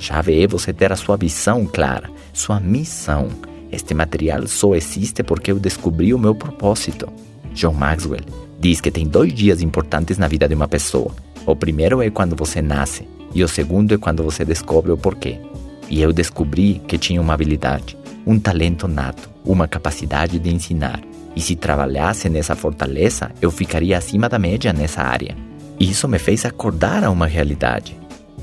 [0.00, 3.28] Chave é você ter a sua visão clara, sua missão.
[3.70, 7.06] Este material só existe porque eu descobri o meu propósito.
[7.52, 8.24] John Maxwell
[8.58, 11.14] diz que tem dois dias importantes na vida de uma pessoa.
[11.44, 15.38] O primeiro é quando você nasce, e o segundo é quando você descobre o porquê.
[15.90, 17.94] E eu descobri que tinha uma habilidade,
[18.26, 21.00] um talento nato, uma capacidade de ensinar.
[21.36, 25.36] E se trabalhasse nessa fortaleza, eu ficaria acima da média nessa área.
[25.78, 28.00] Isso me fez acordar a uma realidade.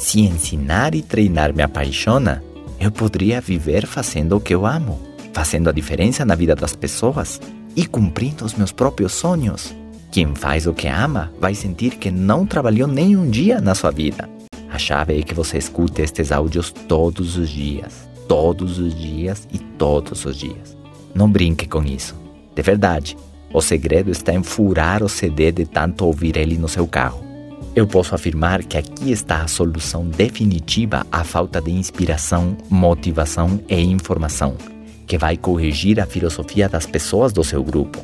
[0.00, 2.42] Se ensinar e treinar me apaixona,
[2.80, 4.98] eu poderia viver fazendo o que eu amo,
[5.34, 7.38] fazendo a diferença na vida das pessoas
[7.76, 9.76] e cumprindo os meus próprios sonhos.
[10.10, 13.90] Quem faz o que ama vai sentir que não trabalhou nem um dia na sua
[13.90, 14.26] vida.
[14.70, 19.58] A chave é que você escute estes áudios todos os dias, todos os dias e
[19.58, 20.78] todos os dias.
[21.14, 22.16] Não brinque com isso.
[22.54, 23.18] De verdade,
[23.52, 27.29] o segredo está em furar o CD de tanto ouvir ele no seu carro.
[27.80, 33.80] Eu posso afirmar que aqui está a solução definitiva à falta de inspiração, motivação e
[33.80, 34.54] informação,
[35.06, 37.98] que vai corrigir a filosofia das pessoas do seu grupo.